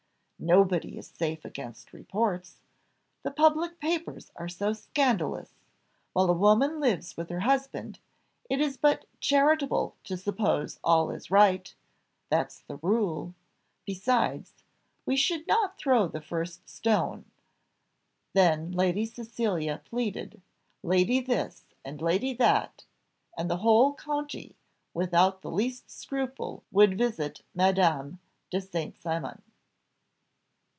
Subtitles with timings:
[0.43, 2.57] Nobody is safe against reports
[3.21, 5.51] the public papers are so scandalous!
[6.13, 7.99] While a woman lives with her husband,
[8.49, 11.71] it is but charitable to suppose all is right.
[12.29, 13.35] That's the rule.
[13.85, 14.63] Besides,
[15.05, 17.25] we should not throw the first stone."
[18.33, 20.41] Then Lady Cecilia pleaded,
[20.81, 22.83] lady this and lady that,
[23.37, 24.55] and the whole county,
[24.91, 28.99] without the least scruple would visit Madame de St.
[28.99, 29.43] Cymon.